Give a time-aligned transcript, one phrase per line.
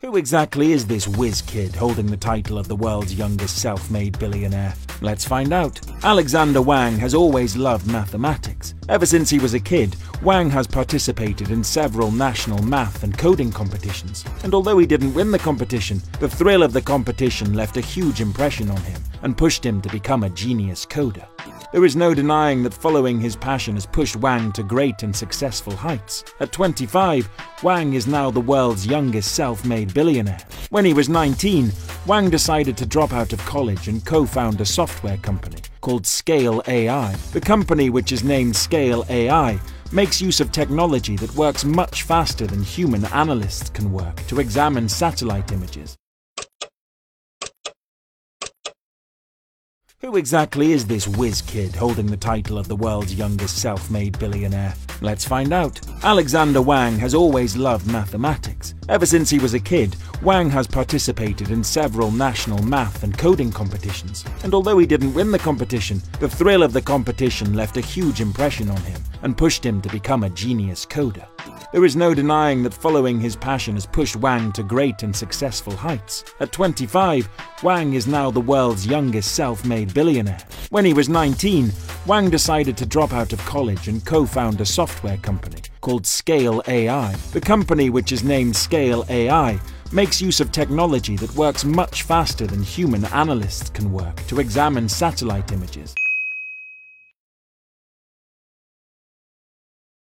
[0.00, 4.18] Who exactly is this whiz kid holding the title of the world's youngest self made
[4.18, 4.74] billionaire?
[5.00, 5.80] Let's find out.
[6.02, 8.74] Alexander Wang has always loved mathematics.
[8.88, 13.52] Ever since he was a kid, Wang has participated in several national math and coding
[13.52, 14.24] competitions.
[14.42, 18.20] And although he didn't win the competition, the thrill of the competition left a huge
[18.20, 21.26] impression on him and pushed him to become a genius coder.
[21.72, 25.74] There is no denying that following his passion has pushed Wang to great and successful
[25.74, 26.22] heights.
[26.38, 27.28] At 25,
[27.64, 30.38] Wang is now the world's youngest self made billionaire.
[30.70, 31.72] When he was 19,
[32.06, 36.62] Wang decided to drop out of college and co found a software company called Scale
[36.68, 37.12] AI.
[37.32, 39.58] The company, which is named Scale AI,
[39.90, 44.88] makes use of technology that works much faster than human analysts can work to examine
[44.88, 45.96] satellite images.
[50.04, 54.18] Who exactly is this whiz kid holding the title of the world's youngest self made
[54.18, 54.74] billionaire?
[55.00, 55.80] Let's find out.
[56.04, 58.74] Alexander Wang has always loved mathematics.
[58.90, 63.50] Ever since he was a kid, Wang has participated in several national math and coding
[63.50, 64.26] competitions.
[64.42, 68.20] And although he didn't win the competition, the thrill of the competition left a huge
[68.20, 71.26] impression on him and pushed him to become a genius coder.
[71.74, 75.74] There is no denying that following his passion has pushed Wang to great and successful
[75.74, 76.22] heights.
[76.38, 77.28] At 25,
[77.64, 80.38] Wang is now the world's youngest self made billionaire.
[80.70, 81.72] When he was 19,
[82.06, 86.62] Wang decided to drop out of college and co found a software company called Scale
[86.68, 87.12] AI.
[87.32, 89.58] The company, which is named Scale AI,
[89.90, 94.88] makes use of technology that works much faster than human analysts can work to examine
[94.88, 95.92] satellite images.